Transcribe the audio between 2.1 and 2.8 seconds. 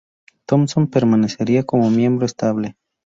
estable.